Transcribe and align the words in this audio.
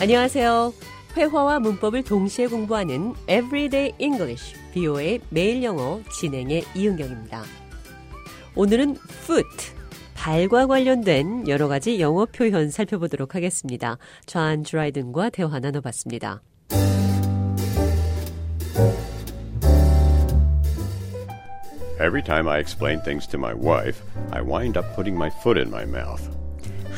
안녕하세요. 0.00 0.72
회화와 1.14 1.60
문법을 1.60 2.04
동시에 2.04 2.46
공부하는 2.46 3.12
Everyday 3.28 3.92
English, 3.98 4.54
BO의 4.72 5.20
매일 5.28 5.62
영어 5.62 6.00
진행의 6.10 6.64
이은경입니다. 6.74 7.42
오늘은 8.54 8.96
foot, 9.24 9.46
발과 10.14 10.68
관련된 10.68 11.48
여러 11.48 11.68
가지 11.68 12.00
영어 12.00 12.24
표현 12.24 12.70
살펴보도록 12.70 13.34
하겠습니다. 13.34 13.98
좌안 14.24 14.62
드라이든과 14.62 15.28
대화 15.28 15.60
나눠봤습니다. 15.60 16.40
Every 22.00 22.24
time 22.24 22.48
I 22.48 22.58
explain 22.58 23.02
things 23.02 23.28
to 23.28 23.38
my 23.38 23.52
wife, 23.52 24.00
I 24.30 24.40
wind 24.40 24.78
up 24.78 24.94
putting 24.94 25.14
my 25.14 25.28
foot 25.42 25.60
in 25.60 25.68
my 25.68 25.84
mouth. 25.84 26.22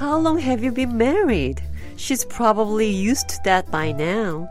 How 0.00 0.18
long 0.18 0.40
have 0.40 0.64
you 0.64 0.72
been 0.72 0.96
married? 0.96 1.62
She's 1.97 2.25
probably 2.25 2.89
used 2.89 3.29
to 3.29 3.37
that 3.45 3.71
by 3.71 3.91
now. 3.91 4.47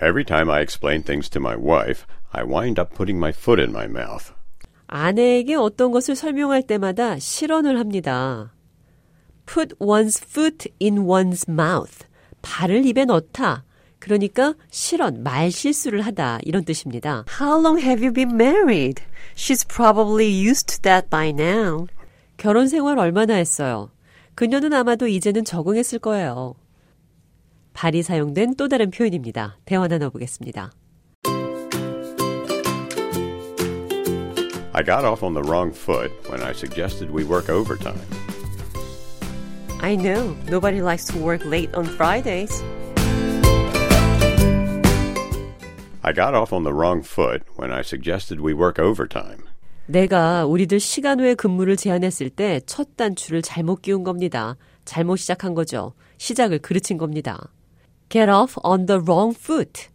Every 0.00 0.24
time 0.24 0.50
I 0.50 0.60
explain 0.60 1.02
things 1.02 1.28
to 1.30 1.40
my 1.40 1.56
wife, 1.56 2.06
I 2.32 2.42
wind 2.42 2.78
up 2.78 2.94
putting 2.94 3.18
my 3.18 3.32
foot 3.32 3.60
in 3.60 3.70
my 3.72 3.86
mouth. 3.86 4.32
아내에게 4.86 5.54
어떤 5.54 5.92
것을 5.92 6.14
설명할 6.14 6.62
때마다 6.62 7.18
실언을 7.18 7.78
합니다. 7.78 8.52
Put 9.46 9.74
one's 9.78 10.22
foot 10.22 10.68
in 10.80 11.06
one's 11.06 11.48
mouth. 11.48 12.06
발을 12.42 12.84
입에 12.86 13.04
넣다. 13.04 13.64
그러니까 13.98 14.54
실언, 14.70 15.22
말 15.22 15.50
실수를 15.50 16.02
하다 16.02 16.40
이런 16.42 16.64
뜻입니다. 16.64 17.24
How 17.40 17.58
long 17.58 17.82
have 17.82 18.04
you 18.04 18.12
been 18.12 18.34
married? 18.34 19.02
She's 19.34 19.66
probably 19.66 20.28
used 20.28 20.66
to 20.68 20.82
that 20.82 21.08
by 21.08 21.30
now. 21.30 21.86
결혼 22.39 22.69
생활 22.69 22.97
얼마나 22.97 23.35
했어요? 23.35 23.91
그녀는 24.33 24.73
아마도 24.73 25.07
이제는 25.07 25.43
적응했을 25.43 25.99
거예요. 25.99 26.55
발이 27.73 28.01
사용된 28.01 28.55
또 28.55 28.69
다른 28.69 28.91
표현입니다. 28.91 29.57
대화 29.65 29.87
나눠보겠습니다. 29.89 30.71
I 34.71 34.85
got 34.85 35.03
off 35.03 35.21
on 35.21 35.33
the 35.33 35.43
wrong 35.43 35.75
foot 35.75 36.09
when 36.29 36.41
I 36.41 36.51
suggested 36.51 37.11
we 37.11 37.25
work 37.25 37.49
overtime. 37.49 37.99
I 39.81 39.97
know. 39.97 40.33
Nobody 40.49 40.81
likes 40.81 41.11
to 41.13 41.19
work 41.19 41.43
late 41.45 41.75
on 41.75 41.85
Fridays. 41.85 42.63
I 46.01 46.13
got 46.13 46.33
off 46.33 46.53
on 46.53 46.63
the 46.63 46.73
wrong 46.73 47.03
foot 47.03 47.43
when 47.57 47.73
I 47.73 47.81
suggested 47.81 48.39
we 48.39 48.53
work 48.53 48.79
overtime. 48.79 49.48
내가 49.89 50.45
우리들 50.45 50.79
시간 50.79 51.17
외 51.17 51.33
근무를 51.33 51.75
제안했을 51.75 52.29
때 52.29 52.61
첫 52.67 52.95
단추를 52.95 53.41
잘못 53.41 53.81
끼운 53.81 54.03
겁니다. 54.03 54.55
잘못 54.85 55.15
시작한 55.15 55.55
거죠. 55.55 55.93
시작을 56.17 56.59
그르친 56.59 56.97
겁니다. 56.99 57.51
Get 58.09 58.29
off 58.29 58.59
on 58.63 58.85
the 58.85 59.01
wrong 59.01 59.35
foot. 59.35 59.87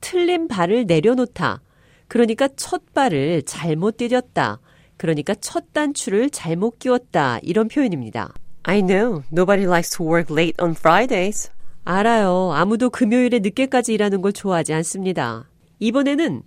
틀린 0.00 0.48
발을 0.48 0.86
내려놓다. 0.86 1.60
그러니까 2.08 2.48
첫 2.56 2.94
발을 2.94 3.42
잘못 3.42 3.98
디뎠다. 3.98 4.58
그러니까 4.96 5.34
첫 5.34 5.72
단추를 5.74 6.30
잘못 6.30 6.78
끼웠다. 6.78 7.38
이런 7.42 7.68
표현입니다. 7.68 8.32
I 8.62 8.80
know. 8.80 9.22
Nobody 9.32 9.66
likes 9.66 9.90
to 9.98 10.06
work 10.06 10.34
late 10.34 10.54
on 10.62 10.70
Fridays. 10.70 11.50
알아요. 11.84 12.52
아무도 12.54 12.88
금요일에 12.88 13.40
늦게까지 13.40 13.92
일하는 13.92 14.22
걸 14.22 14.32
좋아하지 14.32 14.72
않습니다. 14.72 15.50
이번에는 15.78 16.42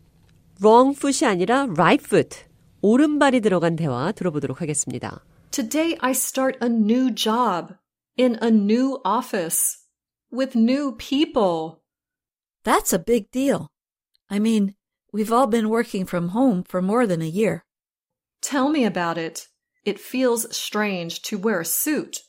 wrong 0.63 0.97
foot이 0.97 1.29
아니라 1.29 1.67
right 1.77 2.03
foot. 2.03 2.45
오른발이 2.84 3.40
들어간 3.40 3.76
대화 3.76 4.12
들어보도록 4.12 4.60
하겠습니다. 4.60 5.24
Today 5.50 5.96
I 6.00 6.12
start 6.12 6.58
a 6.62 6.68
new 6.68 7.10
job 7.14 7.74
in 8.16 8.38
a 8.40 8.48
new 8.48 9.00
office 9.04 9.78
with 10.32 10.56
new 10.56 10.96
people. 10.96 11.80
That's 12.62 12.92
a 12.92 12.98
big 12.98 13.30
deal. 13.30 13.68
I 14.30 14.38
mean, 14.38 14.74
we've 15.12 15.32
all 15.32 15.46
been 15.46 15.68
working 15.68 16.06
from 16.06 16.28
home 16.28 16.62
for 16.62 16.80
more 16.80 17.06
than 17.06 17.20
a 17.20 17.28
year. 17.28 17.64
Tell 18.40 18.68
me 18.68 18.84
about 18.84 19.18
it. 19.18 19.48
It 19.84 19.98
feels 19.98 20.54
strange 20.54 21.22
to 21.22 21.38
wear 21.38 21.60
a 21.60 21.64
suit. 21.64 22.20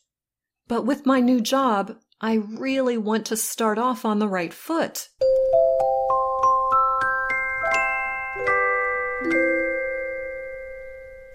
But 0.68 0.86
with 0.86 1.06
my 1.06 1.20
new 1.20 1.42
job, 1.42 1.98
I 2.20 2.36
really 2.36 2.98
want 2.98 3.26
to 3.28 3.38
start 3.38 3.78
off 3.78 4.06
on 4.06 4.20
the 4.20 4.28
right 4.28 4.54
foot. 4.54 5.10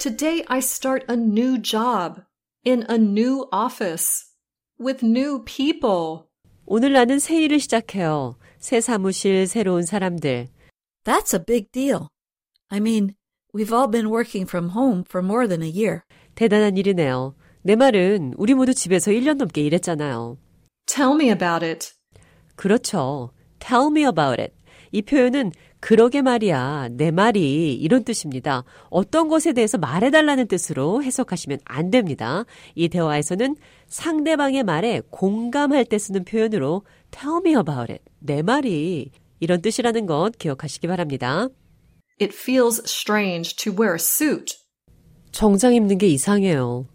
Today 0.01 0.45
I 0.49 0.61
start 0.61 1.05
a 1.09 1.17
new 1.17 1.59
job 1.59 2.23
in 2.65 2.85
a 2.89 2.97
new 2.99 3.47
office 3.53 4.25
with 4.79 5.05
new 5.05 5.45
people. 5.45 6.25
오늘 6.67 6.93
나는 6.93 7.19
새 7.19 7.43
일을 7.43 7.61
시작해요. 7.61 8.37
새 8.59 8.81
사무실, 8.81 9.47
새로운 9.47 9.83
사람들. 9.83 10.49
That's 11.05 11.35
a 11.35 11.45
big 11.45 11.71
deal. 11.73 12.09
I 12.69 12.81
mean, 12.81 13.15
we've 13.55 13.73
all 13.73 13.89
been 13.91 14.11
working 14.11 14.47
from 14.47 14.71
home 14.71 15.05
for 15.09 15.25
more 15.25 15.47
than 15.47 15.63
a 15.63 15.71
year. 15.71 16.03
대단한 16.35 16.77
일이네요. 16.77 17.35
내 17.63 17.77
말은 17.77 18.35
우리 18.37 18.55
모두 18.55 18.75
집에서 18.75 19.11
1년 19.11 19.37
넘게 19.37 19.63
일했잖아요. 19.63 20.39
Tell 20.87 21.15
me 21.15 21.31
about 21.31 21.65
it. 21.65 21.93
그렇죠. 22.57 23.31
Tell 23.59 23.89
me 23.91 24.03
about 24.03 24.41
it. 24.41 24.55
이 24.93 25.03
표현은 25.03 25.53
그러게 25.82 26.22
말이야, 26.22 26.90
내 26.92 27.10
말이 27.10 27.74
이런 27.74 28.04
뜻입니다. 28.04 28.64
어떤 28.92 29.28
것에 29.28 29.52
대해서 29.52 29.80
말해달라는 29.80 30.48
뜻으로 30.48 31.04
해석하시면 31.04 31.60
안 31.66 31.90
됩니다. 31.90 32.46
이 32.76 32.88
대화에서는 32.88 33.56
상대방의 33.88 34.64
말에 34.64 35.02
공감할 35.10 35.86
때 35.86 35.98
쓰는 35.98 36.24
표현으로 36.24 36.84
tell 37.10 37.40
me 37.44 37.54
about 37.54 37.92
it, 37.92 38.04
내 38.20 38.44
말이 38.44 39.10
이런 39.40 39.62
뜻이라는 39.62 40.06
것 40.06 40.38
기억하시기 40.38 40.86
바랍니다. 40.88 41.50
It 42.22 42.32
feels 42.32 42.80
strange 42.86 43.56
to 43.56 43.74
wear 43.74 43.94
a 43.94 44.00
suit. 44.00 44.56
정장 45.32 45.74
입는 45.74 45.98
게 45.98 46.08
이상해요. 46.08 46.86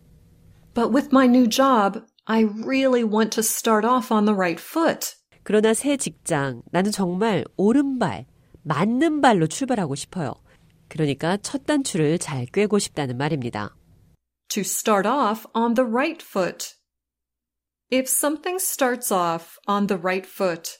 But 0.74 0.94
with 0.94 1.08
my 1.10 1.26
new 1.26 1.48
job, 1.48 2.02
I 2.26 2.44
really 2.64 3.02
want 3.02 3.30
to 3.30 3.40
start 3.40 3.84
off 3.84 4.14
on 4.14 4.26
the 4.26 4.36
right 4.36 4.62
foot. 4.62 5.16
그러나 5.42 5.74
새 5.74 5.96
직장, 5.96 6.62
나는 6.70 6.92
정말 6.92 7.44
오른발, 7.56 8.26
맞는 8.66 9.20
발로 9.20 9.46
출발하고 9.46 9.94
싶어요. 9.94 10.34
그러니까 10.88 11.36
첫 11.36 11.66
단추를 11.66 12.18
잘 12.18 12.46
꿰고 12.46 12.80
싶다는 12.80 13.16
말입니다. 13.16 13.76
To 14.48 14.62
start 14.62 15.08
off 15.08 15.46
on 15.54 15.74
the 15.74 15.88
right 15.88 16.20
foot. 16.20 16.74
If 17.92 18.08
something 18.08 18.60
starts 18.60 19.12
off 19.12 19.56
on 19.68 19.86
the 19.86 20.00
right 20.00 20.28
foot, 20.28 20.78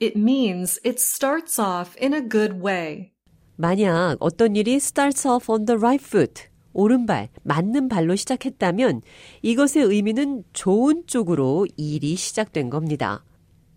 it 0.00 0.16
means 0.16 0.78
it 0.84 1.00
starts 1.00 1.60
off 1.60 1.96
in 2.00 2.14
a 2.14 2.20
good 2.20 2.60
way. 2.64 3.12
만약 3.56 4.16
어떤 4.20 4.54
일이 4.54 4.76
starts 4.76 5.26
off 5.26 5.50
on 5.50 5.64
the 5.64 5.76
right 5.76 6.04
foot, 6.04 6.48
오른발, 6.72 7.30
맞는 7.42 7.88
발로 7.88 8.14
시작했다면 8.14 9.02
이것의 9.42 9.84
의미는 9.84 10.44
좋은 10.52 11.04
쪽으로 11.08 11.66
일이 11.76 12.14
시작된 12.14 12.70
겁니다. 12.70 13.24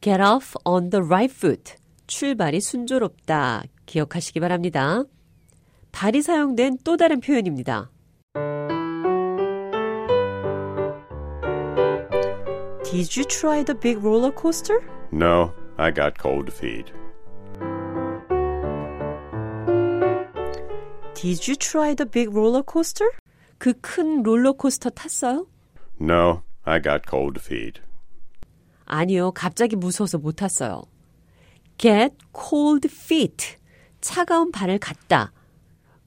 Get 0.01 0.21
off 0.21 0.53
on 0.63 0.91
the 0.91 1.03
right 1.03 1.33
foot. 1.33 1.75
출발이 2.07 2.59
순조롭다. 2.61 3.63
기억하시기 3.85 4.39
바랍니다. 4.39 5.03
발이 5.91 6.21
사용된 6.21 6.79
또 6.83 6.97
다른 6.97 7.19
표현입니다. 7.19 7.91
Did 12.83 13.19
you 13.19 13.25
try 13.27 13.63
the 13.63 13.77
big 13.79 13.97
roller 13.99 14.31
coaster? 14.31 14.79
No, 15.11 15.51
I 15.77 15.91
got 15.93 16.17
cold 16.19 16.51
feet. 16.51 16.91
Did 21.13 21.47
you 21.47 21.55
try 21.55 21.93
the 21.95 22.05
big 22.09 22.29
roller 22.29 22.63
coaster? 22.63 23.09
그 23.57 23.73
큰 23.81 24.21
롤러코스터 24.23 24.91
탔어요? 24.91 25.47
No, 25.99 26.41
I 26.63 26.81
got 26.81 27.01
cold 27.09 27.39
feet. 27.43 27.81
아니요, 28.85 29.31
갑자기 29.31 29.75
무서워서 29.75 30.17
못 30.19 30.35
탔어요. 30.37 30.83
Get 31.77 32.15
cold 32.33 32.87
feet. 32.91 33.55
차가운 34.01 34.51
발을 34.51 34.79
갖다. 34.79 35.31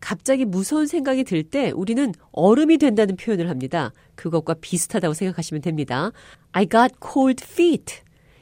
갑자기 0.00 0.44
무서운 0.44 0.87
생각이 0.87 1.25
들 1.25 1.43
때 1.43 1.70
우리는 1.70 2.12
얼음이 2.32 2.78
된다는 2.78 3.17
표현을 3.17 3.50
합니다. 3.50 3.93
그것과 4.14 4.55
비슷하다고 4.55 5.14
생각하시면 5.14 5.62
됩니다. 5.62 6.11
I 6.52 6.67
got 6.67 6.94
cold 7.12 7.44
feet. 7.44 7.96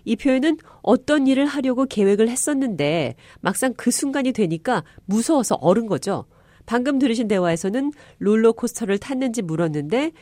이 0.04 0.16
표현은 0.16 0.56
어떤 0.82 1.26
일을 1.26 1.46
하려고 1.46 1.84
계획을 1.84 2.28
했었는데 2.28 3.16
막상 3.40 3.74
그 3.76 3.90
순간이 3.90 4.32
되니까 4.32 4.84
무서워서 5.04 5.56
얼은 5.56 5.86
거죠. 5.86 6.24
방금 6.64 6.98
들으신 6.98 7.28
대화에서는 7.28 7.92
롤러코스터를 8.18 8.98
탔는지 8.98 9.42
물었는데 9.42 10.12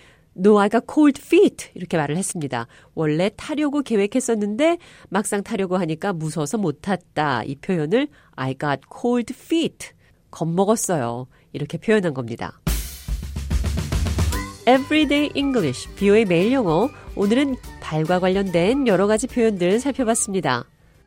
Got 0.42 0.86
cold 0.92 1.20
feet. 1.24 1.70
이렇게 1.74 1.96
말을 1.96 2.16
했습니다. 2.16 2.66
원래 2.94 3.30
타려고 3.36 3.82
계획했었는데 3.82 4.78
막상 5.08 5.42
타려고 5.42 5.76
하니까 5.76 6.12
무서워서 6.12 6.58
못 6.58 6.82
탔다. 6.82 7.44
이 7.44 7.56
표현을 7.56 8.08
I 8.36 8.54
got 8.58 8.80
cold 9.00 9.32
feet. 9.32 9.90
겁먹었어요. 10.30 11.26
이렇게 11.52 11.78
표현한 11.78 12.14
겁니다. 12.14 12.60
Everyday 14.68 15.30
English, 15.34 15.88
비오의 15.94 16.24
매일 16.24 16.52
영어. 16.52 16.90
오늘은 17.14 17.54
발과 17.80 18.18
관련된 18.18 18.88
여러 18.88 19.06
가지 19.06 19.28
표현들 19.28 19.78
살펴봤습니다. 19.78 20.64